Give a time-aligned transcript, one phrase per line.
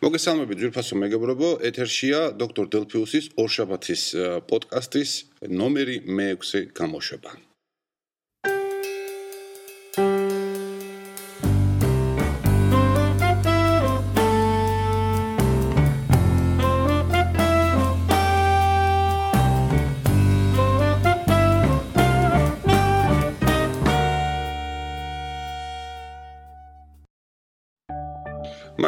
[0.00, 4.04] მოგესალმებით ძვირფასო მეგობრებო, ეთერშია დოქტორ დელფიუსის ორშაბათის
[4.48, 5.12] პოდკასტის
[5.60, 7.36] ნომერი მე-6 გამოშვება.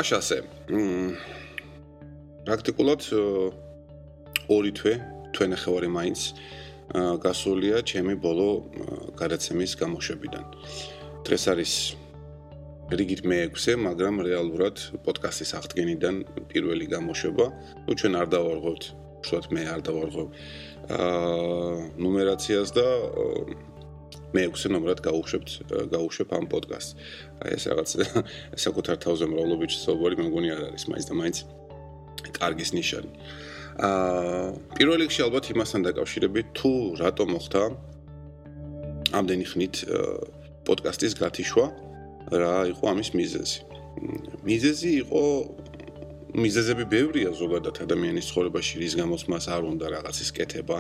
[0.03, 0.37] მაშ ასე.
[2.43, 3.03] პრაქტიკულად
[4.51, 4.95] ორი თვე,
[5.31, 6.21] თვე ნახევარი მაინც
[7.23, 8.49] გასულია ჩემი ბოლო
[9.15, 10.45] გადაცემის გამოშვებიდან.
[11.23, 11.75] დღეს არის
[12.99, 14.77] რიგით მე-6-ე, მაგრამ რეალურად
[15.07, 16.15] პოდკასტის აღდგენიდან
[16.51, 17.47] პირველი გამოშვება.
[17.87, 18.83] ნუ ჩვენ არ დავარღვევთ,
[19.23, 20.27] უშუალოდ მე არ დავარღვევ
[20.99, 22.87] აა ნუმერაციას და
[24.33, 25.49] მე 6 ნომრად გაუშვებთ
[25.93, 26.91] გაუშვებ ამ პოდკასტს.
[27.45, 27.91] აი ეს რაღაც
[28.65, 31.37] საკუთარ თავზე მრავლობიჩი სობორი მე მგონი არ არის მაინც და მაინც
[32.39, 33.11] კარგის ნიშანი.
[33.73, 34.47] აა
[34.77, 37.63] პირველ რიგში ალბათ იმასთან დაკავშირებით თუ რატო მოხდა
[39.17, 39.77] ამდენი ხნით
[40.69, 41.67] პოდკასტის გათიშვა
[42.33, 43.59] რა იყო ამის მიზეზი.
[44.49, 45.23] მიზეზი იყო
[46.33, 50.79] მიზეზები ბევრია ზოგადად ადამიანის ცხოვრებაში რის გამოც მას არ უნდა რაღაცის კეთება.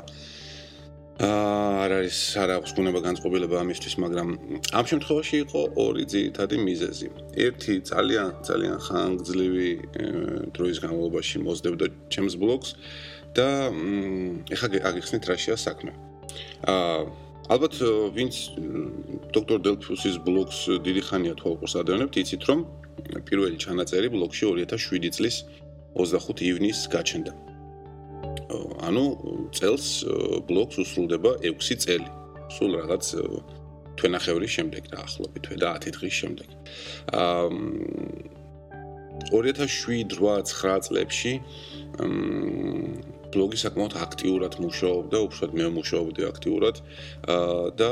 [1.20, 4.28] არ არის არ აქვს გუნება განწყობილება ამისთვის, მაგრამ
[4.72, 7.08] ამ შემთხვევაში იყო ორი ძირითადი მიზეზი.
[7.36, 9.70] ერთი ძალიან ძალიან ხანგრძლივი
[10.56, 12.70] დროის განმავლობაში მოძდებდა ჩემს ბლოგს
[13.36, 13.48] და
[14.56, 15.92] ეხლა აგიხსნით რაშია საქმე.
[16.64, 17.04] აა
[17.52, 17.74] ალბათ
[18.16, 18.34] ვინც
[19.36, 22.60] დოქტორ დელფუსის ბლოგს დიდი ხანია თვალყურს ადევნებთ, იცით რომ
[23.28, 25.36] პირველი ჩანაწერი ბლოგში 2007 წლის
[25.92, 27.51] 25 ივნისს გაჩნდა.
[28.88, 29.04] ანუ
[29.56, 29.86] წელს
[30.48, 32.08] ბლოკს უსრულდება 6 წელი.
[32.52, 33.04] სულ რაღაც
[33.96, 36.48] თვენახევრის შემდეგ და 10 დღის შემდეგ.
[37.12, 37.48] აა
[39.30, 41.32] 2007-8-9 წლებში
[43.32, 46.80] ბლოგი საკმაოდ აქტიურად მუშაობდა, უბრალოდ მე მუშაობდი აქტიურად
[47.34, 47.90] აა და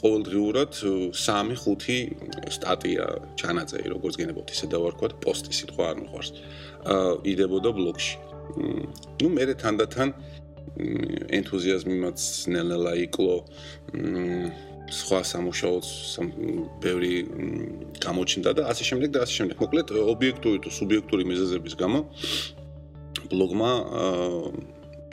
[0.00, 0.72] ყოველდღიურად
[1.16, 3.06] 3-5 სტატია
[3.40, 6.30] ჩანაწერი, როგორც გენებოთ ისე დავარქვათ, პოსტი სიტყვა არ მიყვარს.
[6.84, 8.33] აა იდებოდა ბლოგში.
[9.20, 10.08] Ну მე თანდათან
[11.38, 12.18] ენთუზიაზმი მათ
[12.50, 13.36] ნელ-ნელა იკლო
[14.94, 15.86] სხვა სამუშაოც
[16.82, 17.12] ბევრი
[18.04, 19.56] გამოჩნდა და ასე შემდეგ და ასე შემდეგ.
[19.64, 21.98] მოკლედ ობიექტური თუ სუბიექტური მიზეზების გამო
[23.32, 23.70] ბლოგმა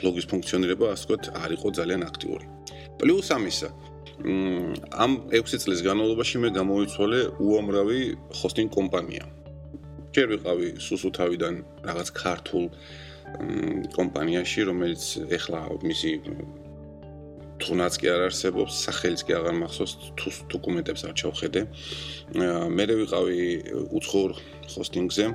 [0.02, 2.46] ბლოგის ფუნქციონირება ასე ვთქვათ არ იყო ძალიან აქტიური.
[3.00, 3.70] პლუს ამისა
[5.04, 8.00] ამ 6 წლის განმავლობაში მე გამოიცვალე უამრავი
[8.38, 9.24] ჰოსტინგ კომპანია.
[10.12, 11.54] ჯერ ვიყავი სუსუთავიდან
[11.88, 12.64] რაღაც ქართულ
[13.96, 15.04] კომპანიაში, რომელიც
[15.38, 16.10] ეხლა მისი
[17.62, 21.60] თუნდაც კი არ არსებობს, სახელიც კი აღარ მახსოვს, თუ დოკუმენტებს არ ჩავხედე.
[22.74, 23.38] მე ვიყავი
[23.98, 24.30] უცხოურ
[24.72, 25.26] ჰოსტინგზე,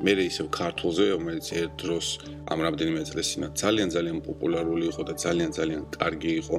[0.00, 2.06] მე ისევ ქართულზე, რომელიც ერთ დროს
[2.48, 6.58] ამ რამდენიმე წელს წინა ძალიან ძალიან პოპულარული იყო და ძალიან ძალიან კარგი იყო.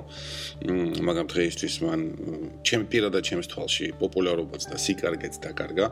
[1.08, 2.00] მაგრამ დღეისთვის მან
[2.62, 5.88] ჩემ პირადად ჩემს თვალში პოპულარობაც და სიკარგეც დაკარგა.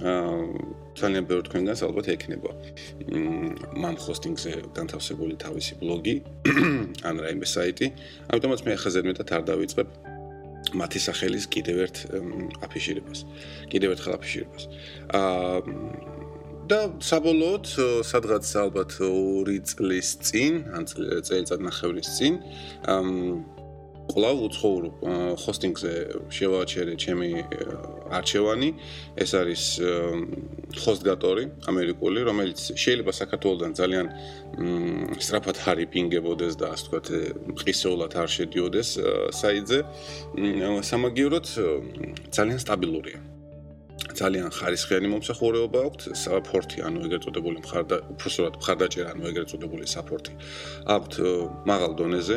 [0.00, 2.50] ძალიან ბევრი თქვენგანს ალბათ ექნება.
[3.78, 6.16] მამ ჰოსტინგზე განთავსებული თავისი ბლოგი,
[7.08, 7.86] ან რაიმე საიტი.
[8.30, 9.88] ამიტომაც მე ახლა ზედმეტად არ დავიწყებ
[10.74, 11.96] მათი სახელის კიდევ ერთ
[12.66, 13.18] აფიშირებას.
[13.70, 14.62] კიდევ ერთ ხალ აფიშირებას.
[15.14, 16.24] აა
[16.64, 17.66] და საბოლოოდ
[18.08, 22.38] სადღაც ალბათ 2 წლის წინ, ან წელიწად ნახევრის წინ,
[24.04, 24.94] კვლავ უცხოვრობ
[25.40, 25.92] ჰოსტინგზე
[26.36, 27.28] შევაჩერე ჩემი
[28.12, 28.68] არჩევანი.
[29.16, 29.62] ეს არის
[30.84, 34.06] ჰოსტგატორი ამერიკული, რომელიც შეიძლება საქართველოსთან ძალიან
[35.24, 37.06] სწრაფად ჰარი პინგებოდეს და ასე ვთქვათ,
[37.64, 38.88] ყისეულად არ შედიოდეს
[39.40, 39.78] საიტზე.
[40.90, 41.46] სამაგიეროდ
[42.36, 43.18] ძალიან სტაბილურია.
[44.14, 49.84] ძალიან ხარისხიანი მომსახურეობა აქვთ, საფორტი, ანუ ეგრეთ წოდებული მხარდა უფრო სწორად მხარდაჭერა, ანუ ეგრეთ წოდებული
[49.90, 50.32] საფორტი
[50.94, 51.12] აქვთ
[51.66, 52.36] მაღალ დონეზე.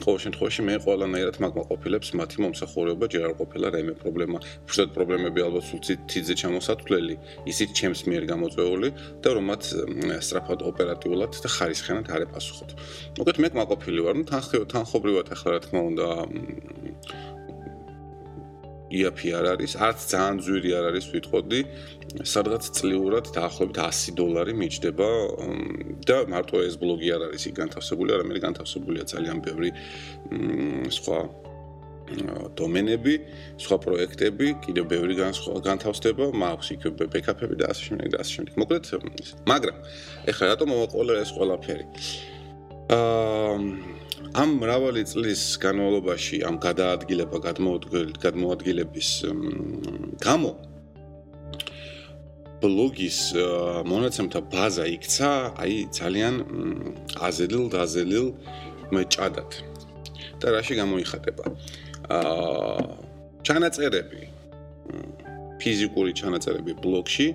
[0.00, 4.38] ყოველ შემთხვევაში მე ყველანაირად მაგმაყოფილებს მათი მომსახურება ჯერ არ ყოფილა რაიმე პრობლემა.
[4.64, 7.14] უბრალოდ პრობლემები ალბათ სულ თიძე ჩამოსათვლელი,
[7.52, 8.88] ისიც ჩემს მიერ გამოწვეული
[9.22, 9.62] და რომ მათ
[10.24, 12.70] სწრაფად ოპერატიულად და ხარისხენად არ ეპასუხოთ.
[13.20, 14.24] მოკლედ მე მაგმაყოფილი ვარ, ну
[14.72, 16.06] თანხობრივად ახლა რა თქმა უნდა
[18.92, 21.60] იაფი არ არის, არც ძალიან ძვირი არ არის ვიტყოდი,
[22.28, 25.08] სადღაც წლიურად დაახლოებით 100 დოლარი მიჭდება
[26.08, 29.70] და მარტო ეს ბლოგი არ არის იქ განთავსებული, არამედ განთავსებულია ძალიან ბევრი
[30.98, 31.18] სხვა
[32.58, 33.14] დომენები,
[33.62, 35.14] სხვა პროექტები, კიდევ ბევრი
[35.64, 36.82] განთავსდება, მაქვს იქ
[37.14, 38.54] ბექაპები და ასე შემდეგ და ასე შემდეგ.
[38.60, 38.84] მოკლედ,
[39.48, 39.76] მაგრამ
[40.28, 41.86] ეხლა რატომ მოვაყოლე ეს ყველაფერი?
[42.92, 44.02] აა
[44.32, 47.36] ამ მრავალი წლის განმავლობაში ამ გადაადგილება
[48.24, 49.08] გადმოადგილების
[50.24, 50.52] გამო
[52.62, 53.18] ბლოგის
[53.90, 55.30] მონაცემთა ბაზა იქცა,
[55.62, 56.34] აი ძალიან
[57.28, 58.26] აზელილ დაზელილ
[58.94, 59.50] მეჭადად.
[60.42, 61.44] და რაში გამოიხატება?
[62.10, 62.82] აა
[63.46, 64.22] ჩანაწერები
[65.62, 67.26] ფიზიკური ჩანაწერები ბლოგში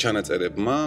[0.00, 0.78] ჩანაწერებმა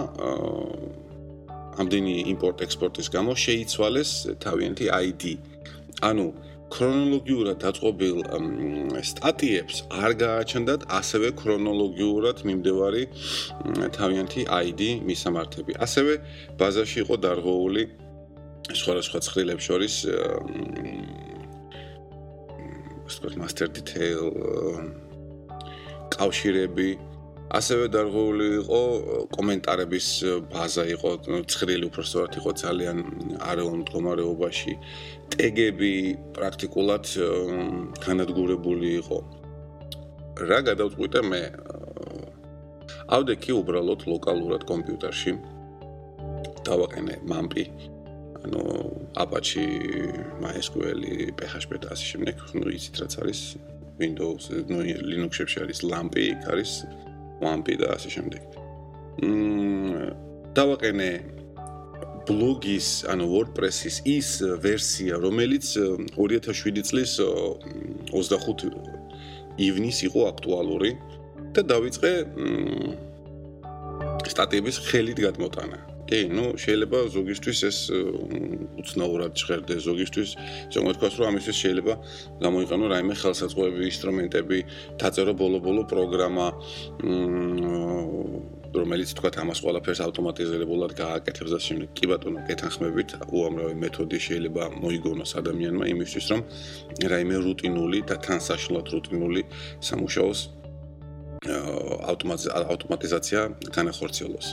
[1.78, 4.10] ამდენი იმპორტ-ექსპორტის გამო შეიცვალეს
[4.42, 5.22] თავიანთი ID.
[6.02, 6.26] ანუ
[6.74, 8.16] ქრონოლოგიურად დაწყობილ
[9.10, 13.04] სტატიებს არ გააჩნდათ ასევე ქრონოლოგიურად მიმდევარი
[13.96, 15.72] თავიანთი ID მისამართები.
[15.86, 16.12] ასევე
[16.60, 17.82] ბაზაში იყო დარღვეული
[18.68, 19.94] სხვადასხვა ცხრილებს შორის
[23.08, 24.28] ვთქვათ master detail
[26.12, 26.88] კავშირები
[27.48, 28.80] ასევე დარღვეული იყო
[29.32, 30.06] კომენტარების
[30.52, 31.10] ბაზა იყო
[31.48, 32.98] ცხრილი უბრალოდ იყო ძალიან
[33.40, 34.72] არეულ მდგომარეობაში.
[35.32, 35.92] ტეგები
[36.36, 37.04] პრაქტიკულად
[38.04, 39.18] განადგურებული იყო.
[40.48, 41.42] რა გადავწყვიტე მე?
[43.16, 45.32] ავდექი უბრალოდ ლოკალურად კომპიუტერში.
[46.68, 47.64] დავაყენე მამპი
[48.44, 48.62] ანუ
[49.16, 49.64] Apache
[50.44, 51.00] MySQL
[51.32, 53.40] PHP და ასე შემდეგ ნუ იცით რაც არის.
[53.98, 54.78] Windows ნუ
[55.10, 56.72] Linux-ში არის LAMP-ი არის
[57.42, 58.42] WAMP და ასე შემდეგ.
[59.22, 60.14] მმ
[60.58, 61.10] დავაყენე
[62.28, 64.30] ბლოგის, ანუ WordPress-ის ის
[64.62, 65.66] ვერსია, რომელიც
[66.18, 67.12] 2007 წლის
[68.12, 68.68] 25
[69.58, 70.90] ივნის იყო აქტუალური
[71.56, 72.12] და დავიწყე
[74.28, 75.87] სტატიების ხელით გადმოტანა.
[76.08, 77.78] კი, ну, შეიძლება ზოგისთვის ეს
[78.80, 80.30] უცნაურად ჟღერდეს, ზოგისთვის,
[80.72, 81.94] ზოგადად თქვას, რომ ამისთვის შეიძლება
[82.44, 84.58] გამოიყენო რაიმე ხელსაწყოები, ინსტრუმენტები,
[85.00, 86.46] დაწერო ბოლო-ბოლო პროგრამა,
[88.68, 95.32] რომელიც თქვა ამას ყველაფერს ავტომატიზირებულად გააკეთებს და შემდეგ კი ბატონო, კეთანხმებით, უამრავი მეთოდი შეიძლება მოიგონოს
[95.40, 96.40] ადამიანმა იმისთვის, რომ
[97.12, 99.42] რაიმე რუტინული და თან საშლად რუტინული
[99.88, 100.40] სამუშაოს
[101.48, 103.40] ავტომატიზაცია
[103.72, 104.46] განახორციელოს.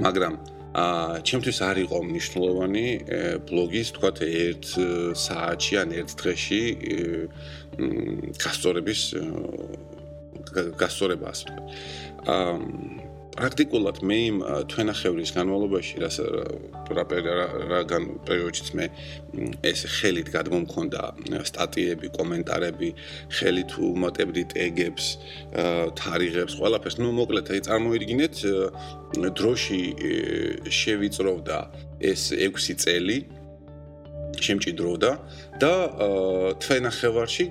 [0.00, 0.34] მაგრამ
[0.70, 2.86] აა ჩემთვის არ იყო მნიშვნელოვანი
[3.48, 4.66] ბლოგის თქვა ერთ
[5.18, 6.62] საათში ან ერთ დღეში
[8.38, 9.00] გასწორების
[10.78, 11.62] გასწორება ასე თქვა.
[12.30, 14.38] აა პრაქტიკულად მე იმ
[14.70, 16.18] თვენახევრის განმავლობაში რას
[17.70, 18.86] რაგან პერიოდშიც მე
[19.70, 21.02] ეს ხელით გადმომქონდა
[21.50, 22.90] სტატიები, კომენტარები,
[23.38, 25.06] ხელით უმატებდი ტეგებს,
[26.00, 26.98] თარიღებს, ყველაფერს.
[26.98, 28.36] ნუ მოკლედ, აი წარმოიდგინეთ,
[29.38, 29.82] დროში
[30.80, 31.58] შევიწროვდა
[32.00, 33.18] ეს 6 წელი
[34.40, 35.10] შემჭიდროვდა
[35.60, 35.72] და
[36.62, 37.46] თვენახევარში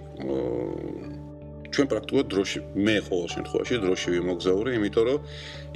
[1.74, 5.19] ჩვენ პრაქტიკულად დროში მე ყოველ შემთხვევაში დროში ვიმოგზაური, იმიტომ რომ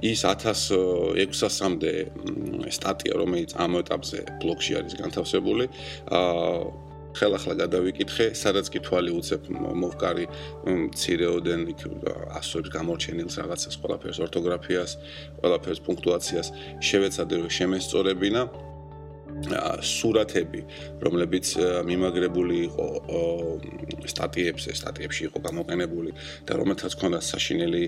[0.04, 1.94] ის 1600-მდე
[2.78, 5.66] სტატია, რომელიც ამ ეტაპზე ბლოგში არის განთავსებული,
[6.10, 10.26] აა ხელახლა გადავიკითხე, სადაც კი თვალი უცებ მოვკარი
[10.66, 11.82] მცირეოდენ იქ
[12.42, 14.92] ასოებს გამორჩენილს რაღაცას, ყველაფერს ორთოგრაფიას,
[15.42, 16.48] ყველაფერს პუნქტუაციას
[16.90, 18.42] შევეცადე რომ შემესწორებინა.
[19.84, 20.62] სურათები,
[21.04, 21.56] რომლებიც
[21.90, 22.88] მიმაგრებული იყო
[24.14, 26.12] სტატიებზე, სტატიებში იყო გამოყენებული
[26.48, 27.84] და რომელთაც ჰქონდა საშინელი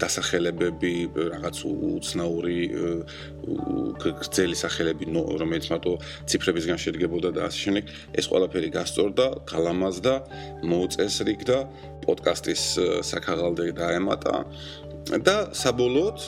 [0.00, 2.58] დასახელებები, რაღაც უცნაური
[4.00, 5.92] გრძელი სახელები, რომელიც მარტო
[6.30, 7.84] ციფრებისგან შედგებოდა და ასე შემდეგ,
[8.16, 10.14] ეს ყველაფერი გასწორდა, გალამაზდა,
[10.72, 11.58] მოუწესრიგდა,
[12.06, 12.62] პოდკასტის
[13.10, 14.34] საქაღალდე დაემატა
[15.26, 16.18] და საბოლოოდ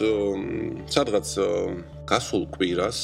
[0.90, 1.28] სადღაც
[2.08, 2.98] გასულ კვირას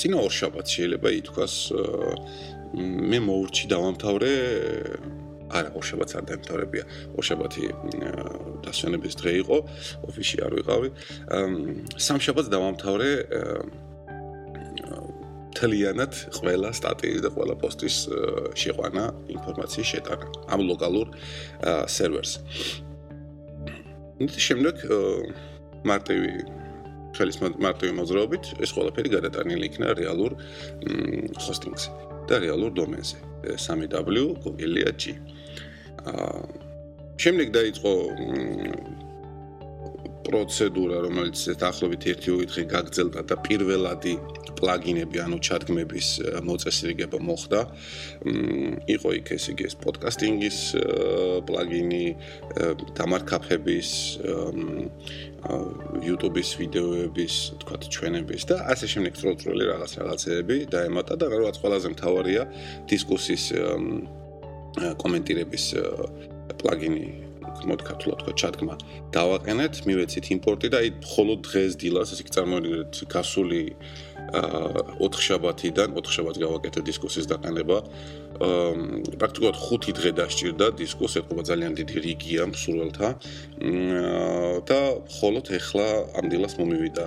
[0.00, 1.54] წინა ორშაბათს შეიძლება ითქვას
[3.10, 4.32] მე მოურჩი დავამთავრე
[5.50, 6.84] არა ორშაბათს არ დამთავრებია.
[7.18, 7.64] ორშაბათი
[8.64, 9.56] დასვენების დღე იყო
[10.06, 10.88] ოფისში არ ვიყავი.
[12.06, 13.10] სამშაბათს დავამთავრე
[15.58, 17.96] თლიანად ყველა სტატიის და ყველა პოსტის
[18.54, 21.06] შეყვანა ინფორმაციის შეტანა ამ ლოკალურ
[21.90, 22.32] სერვერს.
[24.20, 24.76] და შემდეგ
[25.90, 26.32] მარტივი
[27.18, 30.36] ხელის მარტივი მოძრაობით ეს ყველაფერი გადატანილი იქნა რეალურ
[31.44, 31.90] ჰოსტინგზე
[32.30, 33.16] და რეალურ დომენზე
[33.58, 35.14] 3w google.g.
[36.06, 36.26] აა
[37.20, 37.90] შემდეგ დაიწყო
[40.30, 44.14] პროცედურა, რომელიც დაახლოებით 1 დღე გაგრძელდა და პირველადი
[44.60, 46.08] პლაგინები, ანუ ჩადგმების
[46.46, 47.60] მოწესრიგება მოხდა.
[48.94, 50.58] იყო იქ ეს იგი ეს პოდკასტინგის
[51.48, 52.06] პლაგინი,
[52.98, 53.90] დამარკაფების
[56.04, 57.34] YouTube-ის ვიდეოების,
[57.64, 62.42] თქვათ, ჩვენების და ასე შემდეგ წროწროლი რაღაც რაღაცეები დაემატა და რაღაც ყველაზე მთავარია
[62.92, 63.44] დისკუსიის
[65.00, 65.64] კომენტირების
[66.60, 67.29] პლაგინი
[67.68, 68.74] მოდი ქართულად თქვა ჩადგმა
[69.14, 73.62] დავაყენეთ, მივეცით იმპორტი და აი მხოლოდ დღეს დილას, ასე კი წარმოიდგინეთ, გასული
[74.30, 77.78] აა 4 შაბათიდან 4 შაბათს გავაკეთე დისკუსიის დაყენება.
[78.40, 83.08] აა პრაქტიკულად 5 დღე დასჭირდა დისკუსი, ეთქობა ძალიან დიდი რიგია მსურველთა.
[84.70, 84.80] და
[85.10, 85.88] მხოლოდ ეხლა
[86.18, 87.04] ამ დილას მომივიდა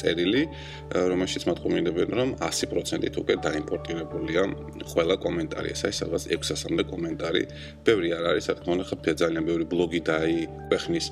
[0.00, 0.42] წერილი,
[0.92, 4.42] რომელშიც მათყობინებენ, რომ 100%-ით უკვე დაიმპორტირებულია
[4.92, 7.42] ყველა კომენტარი, ეს არის სადღაც 600-მდე კომენტარი.
[7.86, 11.06] ბევრი არ არის, რა თქმა უნდა, ხა ძალიან ბევრი ბლოგი დაიყვეხნის,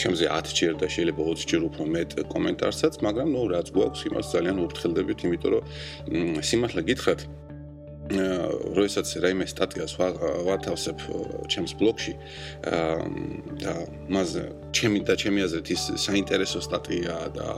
[0.00, 4.26] ჩემზე 10 ჯერ და შეიძლება 20 ჯერ უფრო მეტ კომენტარსაც, მაგრამ ნუ რაც გვაქვს, იმას
[4.34, 5.64] ძალიან უფრთხილდებით, იმიტომ რომ
[6.48, 7.20] სიმართლე გითხრათ,
[8.04, 10.98] როდესაც რაიმე სტატიას ვათავსებ
[11.48, 12.12] ჩემს ბლოგში
[13.64, 13.74] და
[14.12, 14.34] მას
[14.76, 17.48] ჩემი და ჩემი აზრით ის საინტერესო სტატიაა და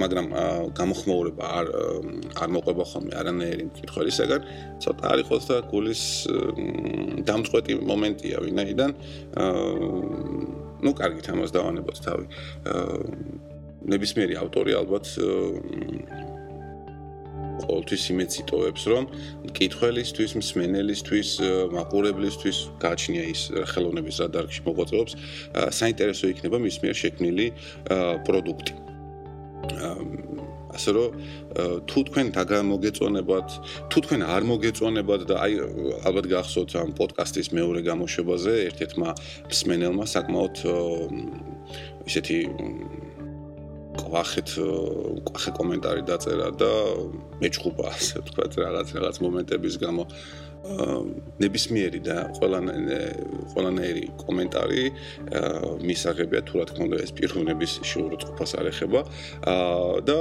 [0.00, 0.26] მაგრამ
[0.72, 1.66] გამოხმოურება არ
[2.40, 4.48] არ მოყვება ხოლმე არანაირი მკითხველისაგან
[4.80, 6.02] ცოტა არის ხოლმე გულის
[7.28, 8.90] დამწყვეტი მომენტია ვინაიდან
[10.80, 12.24] ну კარგით ამას დავანებოთ თავი.
[13.90, 15.06] ნებისმიერი ავტორი ალბათ
[17.66, 19.04] ყოველთვის იმეც იტოვებს, რომ
[19.50, 21.28] მკითხველისთვის, მსმენელისთვის,
[21.76, 23.40] მაყურებლისთვის გააჩნია ის
[23.72, 25.12] ხელოვნების რა დარგში მოღვაწეობს,
[25.80, 27.46] საინტერესო იქნება მის მიერ შექმნილი
[28.26, 28.72] პროდუქტი.
[30.70, 31.08] ასე რომ
[31.90, 33.48] თუ თქვენ დაგამოგეწონებათ,
[33.90, 35.52] თუ თქვენ არ მოგეწონებათ და აი
[36.06, 39.10] ალბათ გახსოვთ ამ პოდკასტის მეორე გამოშვებაზე ერთ-ერთმა
[39.50, 40.56] მსმენელმა საკმაოდ
[42.06, 42.36] ისეთი
[43.98, 44.48] ყვახეთ
[45.26, 46.70] ყვახე კომენტარი დაწერა და
[47.42, 50.04] მეჭუბა ასე ვთქვათ რაღაც რაღაც მომენტების გამო.
[51.40, 52.98] ნებისმიერი და ყველანაირი
[53.52, 54.82] ყველანაირი კომენტარი
[55.88, 59.00] მისაღებია თუ რა თქმა უნდა ეს პიროვნების შეურაცხყოფას არ ეხება.
[60.04, 60.18] და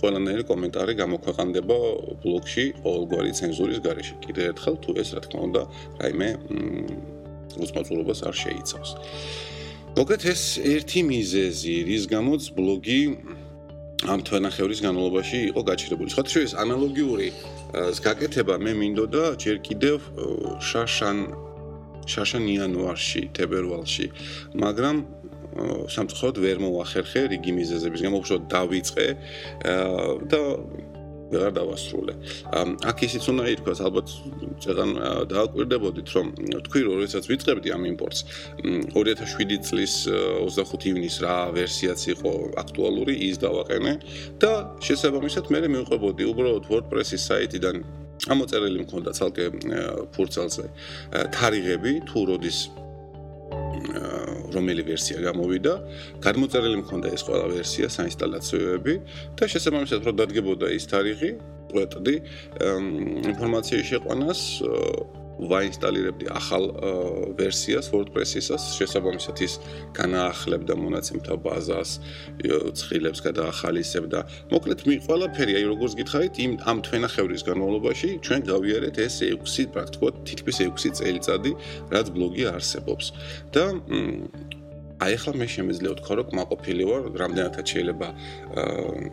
[0.00, 1.76] ყველანაირი კომენტარი გამოქვეყნდება
[2.24, 4.14] ბლოგში ყოველგვარი ცენზურის გარეშე.
[4.24, 5.62] კიდევ ერთხელ თუ ეს რა თქმა უნდა
[6.00, 6.28] რაიმე
[7.60, 8.90] უსმაწურობას არ შეიცავს
[9.92, 13.00] მოკლედ ეს ერთი მიზეზი, რის გამოც ბლოგი
[14.08, 16.08] ამ თვენახევრის განმავლობაში იყო გაჩერებული.
[16.10, 17.28] სხვა შორის ანალოგიური
[18.06, 19.98] გაკეთება მე მინდოდა ჯერ კიდევ
[20.64, 21.18] შაშან
[22.08, 24.06] შაშან იანვარში, თებერვალში,
[24.64, 24.96] მაგრამ
[25.92, 29.06] სამწუხაროდ ვერ მოახერხე რიგი მიზეზების გამო უშუალოდ დავიწყე
[30.32, 30.40] და
[31.32, 32.14] ვეღარ დავასრულე.
[32.90, 34.08] აქ ისიც უნდა ითქვას, ალბათ
[34.62, 34.90] წეგან
[35.32, 36.26] დააკვირდებოდით, რომ
[36.66, 38.20] თქვი რომ როდესაც ვიწყებდი ამ იმპორტს
[38.92, 43.92] 2007 წლის 25 ივნის რა ვერსიაც იყო აქტუალური, ის დავაყენე
[44.42, 44.52] და
[44.84, 47.76] შესაბამისად მე მივყვებოდი უბრალოდ WordPress-ის საიტიდან
[48.30, 49.46] ამოწერილი მქონდა ცალკე
[50.14, 50.66] ფურცელზე
[51.34, 52.58] თარიღები თუ როდის
[54.52, 55.72] რომელი ვერსია გამოვიდა,
[56.24, 58.94] გადმოწერილი მქონდა ეს ყველა ვერსია, საინსტალაციოები.
[59.36, 61.30] და შესაბამისად რო დადგებოდა ის თარიღი,
[61.72, 62.16] ვეტდი
[63.32, 64.40] ინფორმაციის შეყვანას
[65.38, 66.64] ვაინსტალირებდი ახალ
[67.38, 69.58] ვერსიას WordPress-ისას, შესაბამისად ის
[69.96, 71.98] განაახლებდა მონაცემთა ბაზას,
[72.78, 74.18] ცხილებს გადაახალისებდა.
[74.52, 80.14] მოკლედ, მე ყველაფერი, აი როგორც გითხარით, იმ ამ თვენახევრის განმავლობაში ჩვენ გავიარეთ ეს 6 პრაქტიკულად
[80.28, 81.52] თითქმის 6 წელიწადი,
[81.92, 83.06] რაც ბლოგი არსებობს.
[83.52, 83.64] და
[85.02, 88.08] აი ახლა მე შემეძლია ვთქვა რომ კმაყოფილი ვარ, რამდენადაც შეიძლება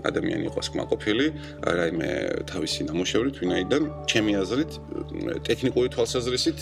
[0.09, 1.25] ადამიანი იყოს კმაყოფილი,
[1.79, 2.09] რაიმე
[2.51, 4.71] თავისი ნამუშევრით, ვინაიდან ჩემი აზრით
[5.49, 6.59] ტექნიკური თვალსაზრისით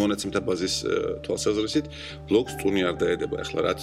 [0.00, 0.74] მონაცემთა ბაზის
[1.26, 1.86] თვალსაზრისით
[2.28, 3.36] ბლოგს წუნი არ დაედება.
[3.44, 3.82] ახლა რაც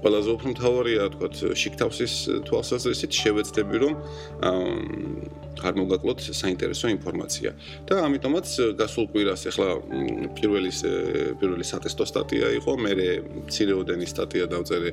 [0.00, 1.28] ყველაზე უფრო მთავარია თქვა
[1.60, 2.14] შიქთავსის
[2.48, 3.94] თვალსაზრისით შევეცდები რომ
[5.60, 7.50] არ მოგაკლოთ საინტერესო ინფორმაცია.
[7.84, 8.46] და ამიტომაც
[8.80, 9.68] გასულ კვირას ახლა
[10.38, 10.72] პირველი
[11.40, 12.92] პირველი სატესტო სტატია იყო მე
[13.52, 14.90] ცირეოდენი სტატია დავწერე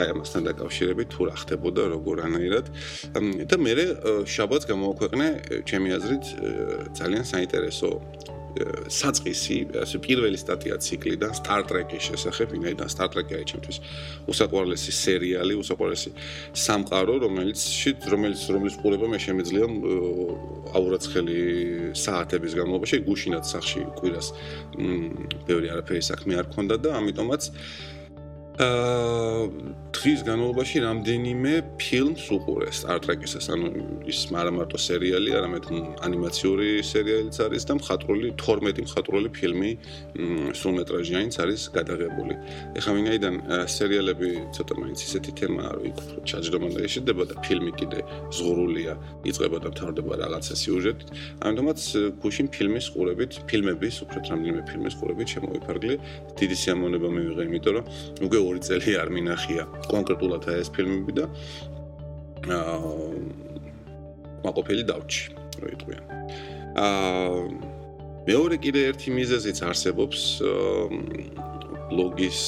[0.00, 2.66] აი ამასთან დაკავშირებით თუ რა ხდებოდა როგორანაირად
[3.48, 3.72] და მე
[4.28, 5.28] შაბათს გამოვაქვეყნე
[5.64, 6.24] ჩემი აზრით
[6.98, 7.90] ძალიან საინტერესო
[8.88, 13.78] საწყისი, ასე პირველი სტატია ციკლიდან Star Trek-ის შესახებ, ვინაიდან Star Trek-ი არის ჩემთვის
[14.30, 16.10] უსაყვარლესი სერიალი, უსაყვარლესი
[16.64, 17.60] სამყარო, რომელიც
[18.14, 19.66] რომელიც რომელიც ყურება მე შემიძლია
[20.74, 21.38] აურაცხელი
[21.98, 24.30] საათების განმავლობაში გუშინად სახში კვირას
[25.48, 27.93] ბევრი არაფერი საქმე არ ქონდა და ამიტომაც აა
[28.54, 33.66] დღის განმავლობაში რამდენიმე ფილმს უყურე Star Trek-ისას, ანუ
[34.06, 35.64] ის არა მარტო სერიალი, არამედ
[36.06, 39.70] ანიმაციური სერიალიც არის და მხატვრული 12 მხატვრული ფილმი
[40.54, 42.34] სრულმეტრაჟიანიც არის გადაღებული.
[42.78, 43.34] ეხლა ვინაიდან
[43.66, 45.98] სერიალები ცოტა მაინც ისეთი თემაა, რომ იქ
[46.30, 48.00] ჩაჯდომა და შედება და ფილმი კიდე
[48.38, 48.92] ზღურულია,
[49.26, 51.08] იწყება და მთავრდება რაღაცა სიუჟეტით.
[51.42, 51.80] ამიტომაც
[52.22, 55.94] გუშინ ფილმის ყურებით, ფილმების, უბრალოდ რამდენიმე ფილმის ყურებით შემოვიფარგლე.
[56.38, 57.84] დიდი სიამოვნება მივიღე, იმიტომ რომ
[58.26, 61.24] უკვე 2 წელი არ მინახია კონკრეტულად ეს ფილმები და
[62.52, 62.92] აა
[64.44, 65.22] მაყოფილი დავჭი,
[65.60, 66.04] რო იტყვიან.
[66.84, 67.74] აა
[68.28, 70.20] მეორე კიდე ერთი მიზეზიც არსებობს
[71.92, 72.40] ბლოგის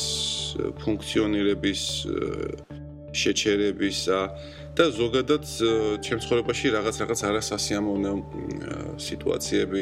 [0.81, 1.83] ფუნქციონირების
[3.17, 4.21] შეჩერებისა
[4.77, 5.45] და ზოგადად
[6.05, 8.13] ჩემ ცხოვრებაში რაღაც რაღაც არასასიამოვნო
[9.01, 9.81] სიტუაციები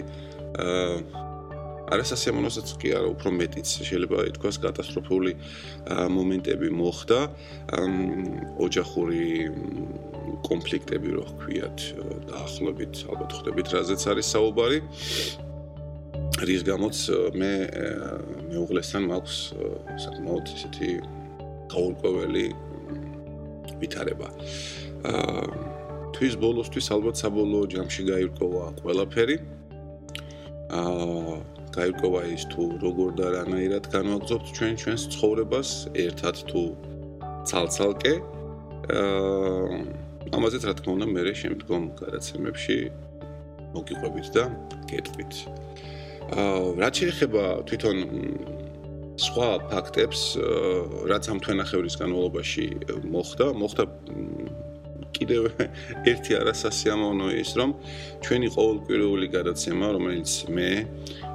[1.93, 5.33] არასასიამოვნოსაც კი არა, უფრო მეტიც შეიძლება ითქვას კატასტროფული
[6.17, 7.19] მომენტები მოხდა.
[8.65, 9.25] ოჯახური
[10.45, 11.79] კონფლიქტები რო ხქვიათ
[12.31, 14.79] დაახლოებით, ალბათ ხვდებით რაზეც არის საუბარი.
[16.45, 16.97] რის გამოც
[17.39, 17.53] მე
[18.51, 19.37] მეუღლესთან მაქვს
[20.05, 20.89] საკმაოდ ისეთი
[21.71, 22.47] გაურკვეველი
[23.81, 24.29] ვითარება.
[25.05, 25.45] აა
[26.15, 29.37] თვის ბოლოსთვის ალბათ საბოლოო ჯამში გაირკვევა ყველაფერი.
[30.81, 35.71] აა გაირკვევა ის თუ როგორ და რანაირად განვაგზობთ ჩვენ ჩვენს ცხოვრებას
[36.07, 36.63] ერთად თუ
[37.49, 38.15] ცალ-ცალკე.
[38.95, 39.79] აა
[40.35, 42.77] ამაზე რა თქმა უნდა მე შემდგომ გადაცემებში
[43.75, 44.45] მოგიყვებით და
[44.91, 45.33] გეტყვით.
[46.35, 47.97] აა რაც შეეხება თვითონ
[49.15, 50.21] სხვა ფაქტებს,
[51.07, 52.65] რაც ამ თვენახევრის განმავლობაში
[53.15, 53.85] მოხდა, მოხდა
[55.15, 55.43] კიდევ
[56.11, 57.71] ერთი არასასიამოვნო ის, რომ
[58.27, 60.71] ჩვენი ყოველკვირეული გადაცემა, რომელიც მე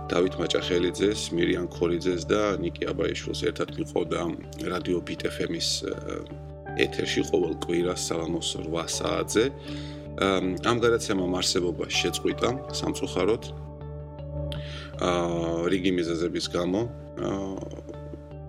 [0.10, 4.22] დავით მაჭახელიძეს, მირიან ქორიძეს და ნიკი აბაიშვილს ერთად მიყვოდა
[4.74, 5.70] რადიო ბიტ-ფემის
[6.86, 9.46] ეთერში ყოველ კვირას საღამოს 8 საათზე.
[10.66, 12.50] ამ გადაცემამ არსებობა შეწყვიტა
[12.80, 13.44] სამწუხაროდ.
[15.00, 16.82] აა რიგი მიზეზების გამო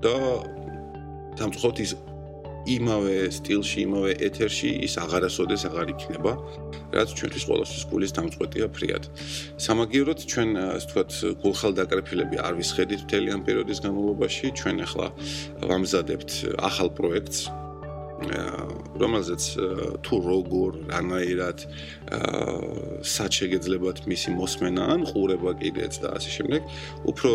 [0.02, 0.14] და
[1.38, 1.92] სამწუხაროდ ის
[2.66, 6.32] იმავე სტილში, იმავე ეთერში ის აღარასოდეს აღარ იქნება,
[6.92, 9.02] რაც ჩვენთვის ყოველთვის გულის დამწყვეტია ფრიად.
[9.56, 15.06] სამაგიეროდ ჩვენ ასე ვთქვათ, გულხალ დაკრეფილები არ ვისხედით მთელი ამ პერიოდის განმავლობაში, ჩვენ ახლა
[15.70, 17.38] ვამზადებთ ახალ პროექტს,
[18.20, 19.42] რომელზეც
[20.04, 21.58] თუ როგორ რანაირად
[23.00, 26.60] სად შეგეძლებათ მისი მოსმენა ან ყურება კიდეც და ასე შემდეგ
[27.12, 27.30] უფრო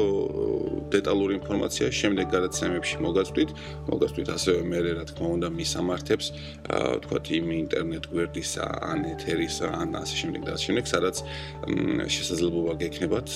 [0.93, 3.49] დეტალური ინფორმაცია შემდეგ გადაცემებში მოგაწვით
[3.89, 6.25] მოგაწვით ასევე მე რა თქმა უნდა მისამართებს
[7.05, 11.15] თქვათ იმ ინტერნეტ გვერდისა ან ეთერისა ან ასე შემდეგ და ასე შემდეგ სადაც
[12.13, 13.27] შესაძლებლობა გექნებათ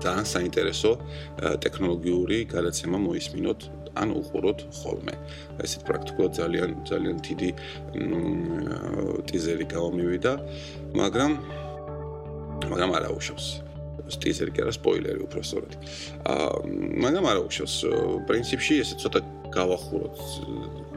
[0.00, 0.90] ძალიან საინტერესო
[1.64, 5.14] ტექნოლოგიური გადაცემა მოისმინოთ ან უყუროთ ხოლმე.
[5.64, 7.50] ესეთ პრაქტიკულად ძალიან ძალიან დიდი
[9.28, 10.32] ტიზერი გამომივიდა,
[11.00, 11.32] მაგრამ
[12.70, 13.46] მაგრამ არა უშავს.
[14.10, 15.72] ტიზერი კი არა სპოილერი უფრო სწორად.
[16.26, 16.48] აა
[17.04, 17.74] მაგრამ არა უშავს.
[18.26, 19.20] პრინციპში ესე ცოტა
[19.54, 20.18] გავახუროთ,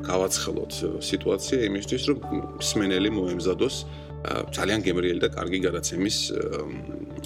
[0.05, 2.17] გავაცხელოთ სიტუაცია იმისთვის, რომ
[2.61, 3.75] სმენელი მოემზადოს
[4.23, 6.17] ძალიან გემრიელი და კარგი გადაცემის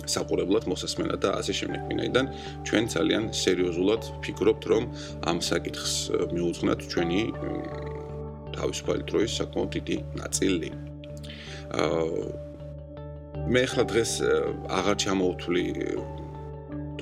[0.09, 1.81] საყურებლად მოსასმენად და ასე შემდეგ.
[1.91, 2.25] ვინაიდან
[2.65, 4.83] ჩვენ ძალიან სერიოზულად ვფიქრობთ, რომ
[5.29, 5.93] ამ საკითხს
[6.33, 7.21] მიუძღვნათ ჩვენი
[8.57, 10.69] თავისუფალი დროის საკმაოდ დიდი ნაწილი.
[11.77, 12.47] აა
[13.47, 14.11] მე ხა დღეს
[14.77, 15.63] აღარ ჩამოვთვლი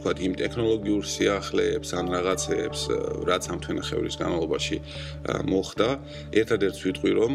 [0.06, 2.82] თქვათ იმ ტექნოლოგიურ სიახლეებს ან რაღაცეებს
[3.26, 4.78] რაც ამ თვენახევრის განმავლობაში
[5.50, 5.90] მოხდა.
[6.30, 7.32] ერთადერთს ვიტყვი რომ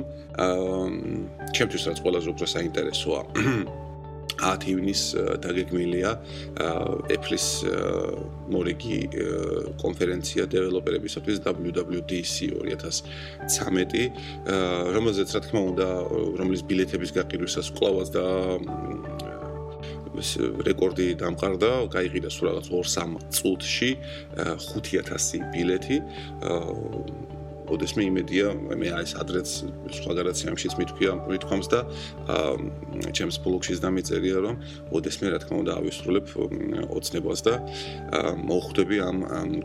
[1.50, 3.20] ჩემთვის რაც ყველაზე უფრო საინტერესოა
[4.38, 5.02] 10 ივნის
[5.42, 6.10] დაგეგმილია
[7.10, 7.46] Apple-ის
[8.54, 8.98] მორიგი
[9.82, 14.14] კონფერენცია დეველოპერებისათვის WWDC 2013,
[14.94, 15.88] რომელზეც რა თქმა უნდა,
[16.40, 18.24] რომლის ბილეთების გაყიდვისას კლავაც და
[20.66, 23.90] რეკორდი დამყარდა, გაიყიდა სულ რაღაც 2-3 წუთში
[24.36, 25.98] 5000 ბილეთი.
[27.70, 29.48] ოდესმე იმედია, მე ეს ადრეც
[29.94, 31.80] სხვა გადაცემებშიც მithქვია, მithქვამს და
[33.14, 34.58] ჩემს ბლოგშიც დამიწერია, რომ
[34.90, 36.26] ოდესმე რა თქმა უნდა ავისრულებ
[36.98, 37.54] ოცნებას და
[38.42, 39.18] მოხვდები ამ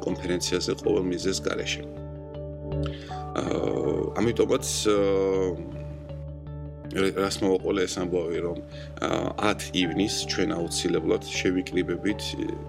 [0.06, 1.82] კონფერენციაზე ყოველ მიზეს გარეშე.
[3.42, 3.76] აა
[4.16, 4.66] ამიტომაც
[6.96, 8.60] რას მოვაყოლე ეს ამბავი რომ
[9.42, 12.22] 10 ივნის ჩვენ აუცილებლად შევიკრიბებით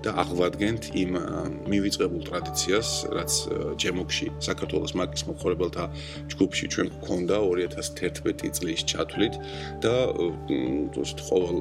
[0.03, 1.13] და აღვადგენთ იმ
[1.71, 3.33] მივიწყებულ ტრადიციას რაც
[3.79, 5.85] ჯემოქში საქართველოს მაკის მოხორებელთა
[6.35, 9.35] ჯგუფში ჩვენ გქონდა 2011 წლის ჩათვლით
[9.85, 11.57] და უბრალოდ ყოველ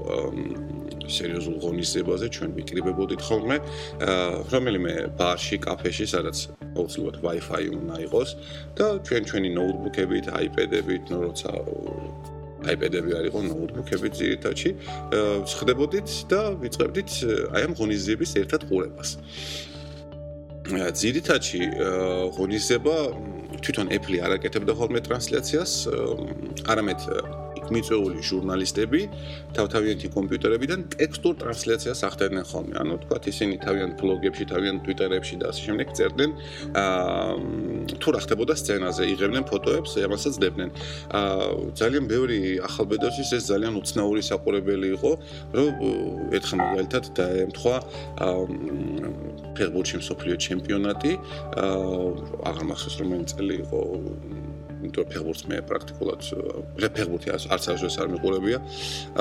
[1.05, 3.57] სერიოზულ ღონისძიებაზე ჩვენ ვიკრიბებოდით ხოლმე.
[4.51, 6.37] რომელიმე ბარში, კაფეში, სადაც
[6.75, 8.29] აუცილებლად Wi-Fi უნდა იყოს
[8.77, 11.51] და ჩვენ ჩვენი ნოუთბუქებით, iPad-ებით, ნუ როცა
[12.73, 14.69] iPad-ები არ იყო, ნოუთბუქები ძირითადში,
[15.59, 17.11] ხდებოდით და ვიწყებდით
[17.55, 19.09] აი ამ ღონისძიების ერთად ყურებას.
[20.73, 21.61] ძირითადში
[22.35, 22.95] ღონისძიება
[23.61, 25.71] თვითონ Apple-ი არაკეთებდა ხოლმე ტრანსლაციას,
[26.65, 26.99] არამედ
[27.73, 29.01] მიწვეული ჟურნალისტები
[29.55, 32.75] თავთავიანთი კომპიუტერებიდან ტექსტურ ტრანსლაციას ახდენენ ხოლმე.
[32.81, 36.31] ანუ თქვა ისინი თავიანთ ბლოგებში, თავიანთ ტვიტერებში და ასე შემდეგ წერდნენ
[36.81, 40.69] აა თუ რა ხდებოდა სცენაზე, იღებდნენ ფოტოებს, ამასაც დებდნენ.
[41.09, 45.11] აა ძალიან ბევრი ახალბედოსის ეს ძალიან უცნაური საყურებელი იყო,
[45.55, 45.67] რომ
[46.35, 47.75] ერთხელ მაგალითად დაემთხვა
[48.25, 48.41] აა
[49.55, 51.11] ფეხბურთში მსოფლიო ჩემპიონატი,
[51.63, 53.79] აა აღარ მახსოვს რომელი წელი იყო
[54.85, 56.29] იმიტომ ფეხბურთს მე პრაქტიკულად
[56.97, 58.59] ფეხბურთი არც არც არ მიყურებია.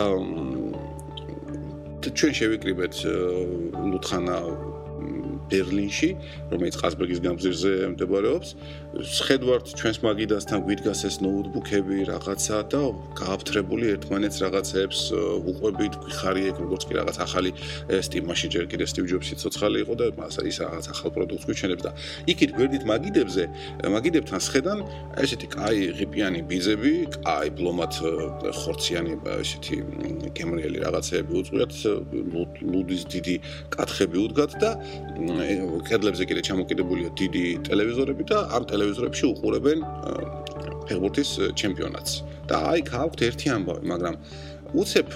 [0.04, 1.04] აა
[2.12, 2.94] ჩვენ შევიკრიბეთ
[3.92, 4.36] ლუთხანა
[5.50, 6.10] ბერლინში,
[6.52, 8.48] რომელიც ყაზბეგის გამზირზე მდებარეობს.
[8.94, 12.82] შედვართ ჩვენს მაგიდასთან გვიდგას ეს ნოუთბუქები, რაღაცა და
[13.18, 14.98] გააფთრებული ერთმანეთს რაღაცებს
[15.50, 17.50] უყვებით, გვიხარი ეგ როგორც კი რაღაც ახალი
[17.90, 20.06] სტიმაში ჯერ კიდე სტივ ჯობსი ცოცხალი იყო და
[20.46, 21.90] ის რაღაც ახალ პროდუქტს გვიჩენებს და
[22.30, 23.42] იქით გვერდით მაგიდებზე,
[23.94, 24.78] მაგიდებთან შედან
[25.24, 27.92] ესეთი კაი ღიპიანი ბიზები, კაი ბლომად
[28.62, 29.76] ხორციანი ესეთი
[30.38, 31.72] გემრიელი რაღაცეები უწყვიათ,
[32.62, 33.36] ლუდის დიდი
[33.74, 34.70] კათხები უდგათ და
[35.88, 39.78] კედლებზე კიდე ჩამოკიდებულია დიდი ტელევიზორები და ამ ტელევიზორებში უყურებენ
[40.88, 42.12] ფეხბურთის ჩემპიონატს.
[42.48, 44.14] და აი გაქვთ ერთი ამბავი, მაგრამ
[44.74, 45.08] უცებ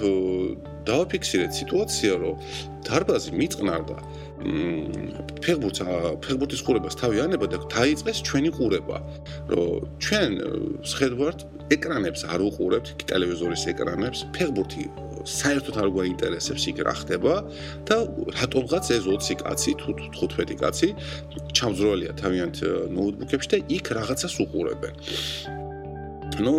[0.88, 2.34] დააფიქსირეთ სიტუაცია, რომ
[2.88, 3.96] დარბაზი მიწყნარდა
[5.44, 5.80] ფეხბურთს
[6.24, 8.96] ფეხბურთის ყურებას თავი ანება და დაიწყეს ჩვენი ყურება,
[9.52, 10.30] რომ ჩვენ
[10.92, 11.38] შედვართ
[11.74, 14.84] ეკრანებს არ უყურებთ, ტელევიზორის ეკრანებს, ფეხბურთი
[15.28, 17.34] საერთოდ არ გვაინტერესებს იქ რა ხდება
[17.88, 17.96] და
[18.38, 20.88] რატომღაც ეს 20 კაცი თუ 15 კაცი
[21.58, 22.56] ჩამძროალია თავიანთ
[22.96, 24.94] ნოუთბუქებში და იქ რაღაცას უყურებენ.
[26.36, 26.52] Ну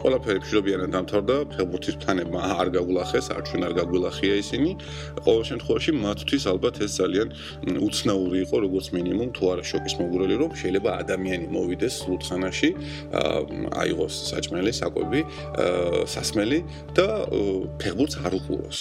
[0.00, 1.36] ყველაფერი ფშობიანად დამთავრდა.
[1.52, 4.70] ფეხბურთის ფანებმა არ გაგულახეს არ ჩვენ არ გაგულახია ისინი.
[5.26, 7.28] ყოველ შემთხვევაში მათთვის ალბათ ეს ძალიან
[7.86, 12.70] უცნაური იყო როგორც მინიმუმ თუ არა შოკის მოგურელი რომ შეიძლება ადამიანი მოვიდეს ლუთხანაში
[13.82, 15.20] აიღოს საჭმელი საკვები
[16.14, 16.58] სასმელი
[16.96, 17.06] და
[17.80, 18.80] ფეხბურთს არ უყუროს.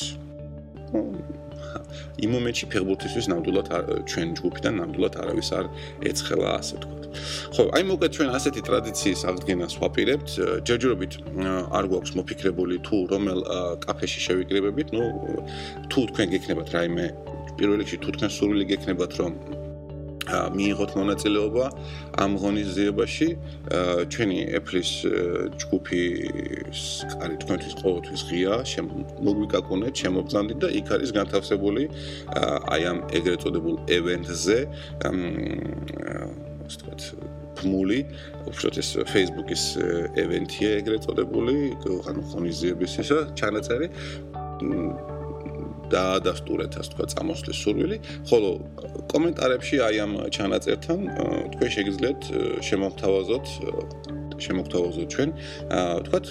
[2.23, 3.67] იმ მომენტში ფეხბურთისთვის ნამდვილად
[4.07, 5.65] ჩვენ ჯგუფიდან ნამდვილად არავის არ
[6.09, 7.05] ეცხელა ასე თქვა
[7.56, 10.30] ხო, აი მოგეთ ჩვენ ასეთი ტრადიციის აღდგენას ვაპირებთ.
[10.67, 11.13] ჯერჯერობით
[11.78, 13.39] არ გვაქვს მოფიქრებული თუ რომელ
[13.86, 15.04] კაფეში შევიკრიბებით, ну,
[15.91, 17.06] თუ თქვენ გექნებათ რაიმე
[17.56, 19.34] პირველ რიგში თუ თქვენ სურვილი გექნებათ რომ
[20.25, 21.65] მიიღოთ მონაწილეობა
[22.23, 23.28] ამ ღონისძიებაში
[24.13, 24.91] ჩვენი ეფლის
[25.62, 26.01] ჯგუფი
[27.13, 28.56] კარი თქვენთვის ყოველთვის ღია
[29.28, 31.84] მოგვიკაკუნეთ შემოგზანდით და იქ არის განთავსებული
[32.73, 34.58] აი ამ ეგრეთ წოდებულ ევენტზე
[36.65, 37.01] ასე ვთქვათ,
[37.60, 37.99] ფმული,
[38.49, 39.63] უბრალოდ ეს Facebook-ის
[40.25, 41.56] ევენთია ეგრეთ წოდებული,
[42.10, 43.88] ანუ ხონიზიების ისა ჩანაწერი.
[45.86, 47.97] და დასტურეთ ასე ვთქვათ, წამოსვლის სურვილი,
[48.30, 48.49] ხოლო
[49.12, 50.99] კომენტარებში აი ამ ჩანაწერთან
[51.54, 52.21] თქვენ შეგიძლიათ
[52.65, 53.45] შემოგთავაზოთ
[54.45, 55.30] შემოგთავაზოთ ჩვენ,
[55.69, 56.25] ვთქვათ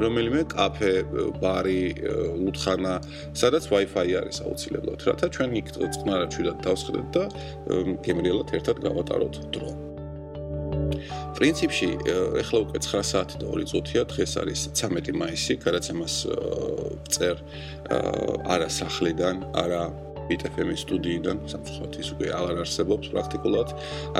[0.00, 0.92] რომელიმე კაფე,
[1.42, 1.82] ბარი,
[2.40, 2.94] ლუთხანა,
[3.36, 7.24] სადაც Wi-Fi არის აუცილებლად, რათა ჩვენ იქ წყნარად ჩვიდად დავსხდეთ და
[8.06, 9.70] გემრიელად ერთად გავატაროთ დრო.
[11.40, 11.88] პრინციპში
[12.42, 16.14] ეხლა უკვე 9 საათი და 2 წუთია, დღეს არის 13 მაისი, გადაცემას
[17.16, 17.36] წერ
[18.44, 19.82] არა სახლიდან, არა
[20.30, 23.68] BTFM-ის სტუდიიდან, სამწუხაროდ ის უკვე აღარ არსებობს პრაქტიკულად.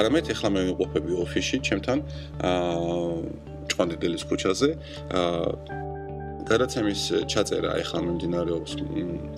[0.01, 1.99] არამედ ეხლა მე ვიყოფები ოფისში, ჩემთან
[2.51, 4.71] აა ჭყონდილის ქუჩაზე.
[5.21, 5.90] აა
[6.49, 8.73] გადაცემის ჩაწერა ეხლა მიმდინარეობს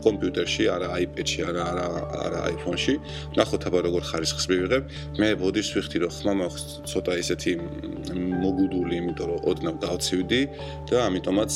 [0.04, 1.86] კომპიუტერში, არა iPad-ში, არა არა
[2.26, 2.94] არა iPhone-ში.
[3.38, 4.82] ნახოთ აბა როგორ ხარისხს მივიღებ.
[5.18, 7.52] მე ბოდის ვიხდი რომ ხმა მაქვს ცოტა ისეთი
[8.42, 10.40] მოგუდული, იმიტომ რომ ოდნავ გავცივდი
[10.90, 11.52] და ამიტომაც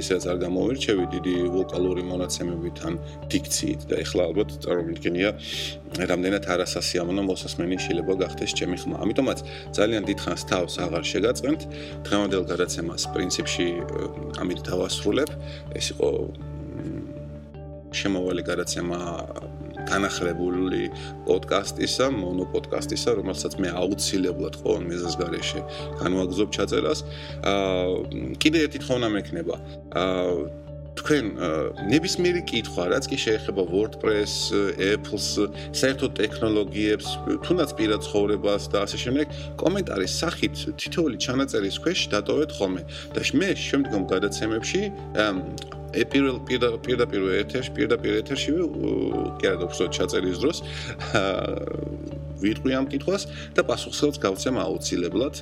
[0.00, 2.94] ისაც არ გამოვირჩევი დიდი ვოკალური მონაცემებით ან
[3.32, 5.30] დიქციით და ეხლა ალბათ წარმოგიდგენია
[6.10, 8.96] რამდენად არასასიამოვნო მოსასმენი შეიძლება გახდეს ჩემი ხმა.
[9.04, 9.38] ამიტომაც
[9.74, 11.60] ძალიან დიდხანს თავს აღარ შეგაწყენთ.
[12.06, 13.66] დღევანდელ გადაცემას პრინციპში
[14.38, 15.30] ამით დავასრულებ.
[15.74, 16.08] ეს იყო
[17.90, 18.98] შემოვალი გადაცემა
[19.90, 20.90] განახლებული
[21.26, 25.60] პოდკასტისა, მონო პოდკასტისა, რომელსაც მე აუცილებლად ყოველ მეზას გარეშე
[26.02, 27.00] განვაგზობ ჩაწერას.
[27.42, 29.56] აა კიდე ერთი თხოვნა მექნება.
[29.90, 31.24] აა თქვენ
[31.90, 34.34] ნებისმიერი კითხვა, რაც კი შეეხება WordPress,
[34.74, 35.28] Apple-ს,
[35.76, 37.08] საერთოდ ტექნოლოგიებს,
[37.46, 39.26] თუნდაც პირად ცხოვრებას და ასე შემდეგ,
[39.60, 42.82] კომენტარის სახით თითოეული ჩანაწერის ქვეშ დატოვეთ ხოლმე.
[43.14, 44.80] და მე შემდგომ გადაცემებში
[45.90, 48.54] ეპირელ პირდაპირ ეთერში, პირდაპირ ეთერში
[49.40, 50.58] კი არა უბრალოდ ჩაწერის დროს
[52.40, 53.26] ვიტყვი ამ კითხვას
[53.56, 55.34] და პასუხსაც გავცემ აუცილებლად.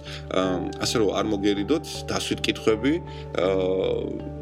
[0.83, 2.93] ასე რომ არ მოგერიდოთ დასვით კითხვები
[3.45, 4.38] აა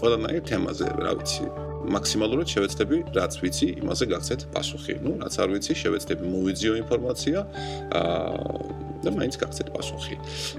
[0.00, 1.44] ყველანაირ თემაზე, რა ვიცი,
[1.90, 4.94] მაქსიმალურად შევეცდები, რაც ვიცი, იმაზე გაგცეთ პასუხი.
[5.04, 7.38] ნუ, რაც არ ვიცი, შევეცდები მოვიძიო ინფორმაცია.
[8.00, 10.16] აა და მაინც გაგცეთ პასუხი.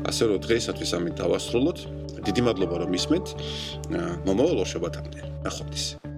[0.09, 1.77] ასე რომ დღეისათვის ამით დავასრულოთ.
[2.25, 3.27] დიდი მადლობა რომ ისმენთ.
[4.25, 5.19] მომავალ შაბათამდე.
[5.45, 6.10] ნახვამდის.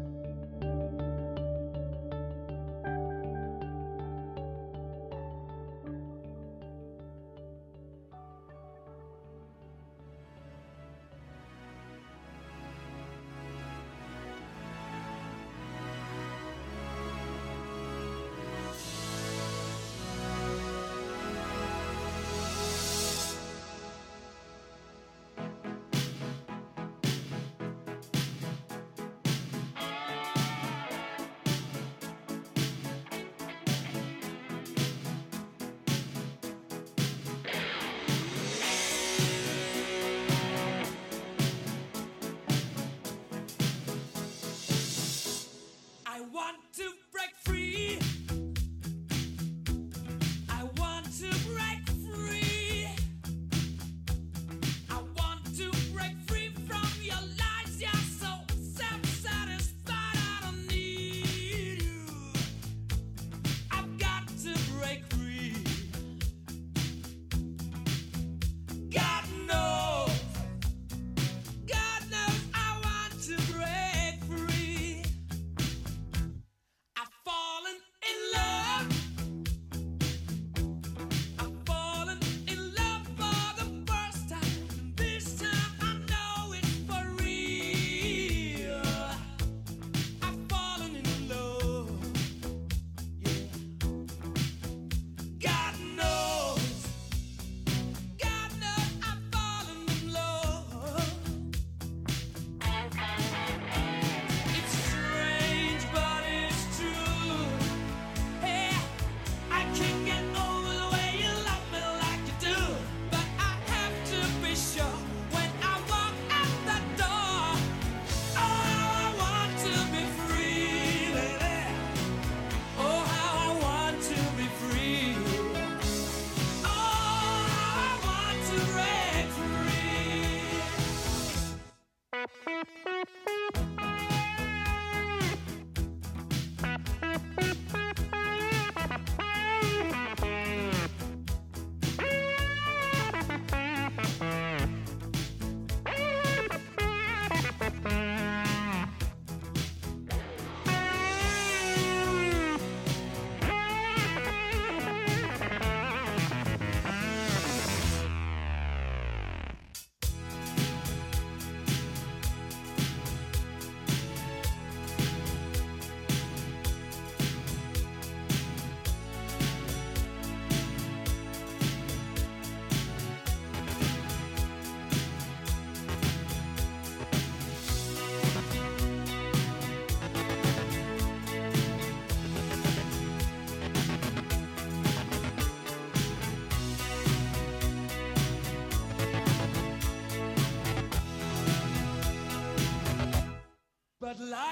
[46.44, 46.93] one, two.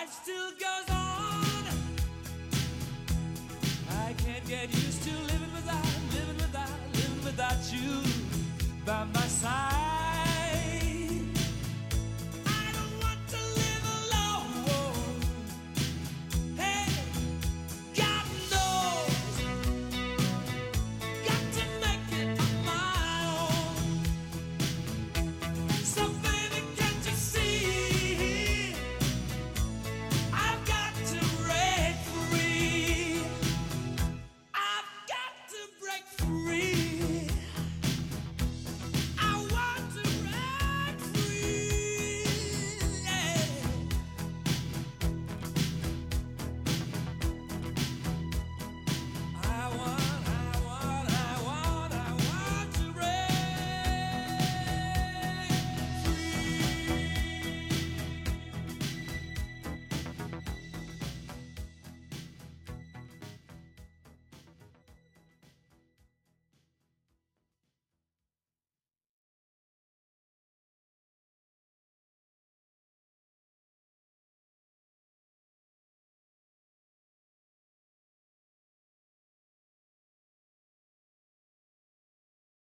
[0.02, 0.51] I still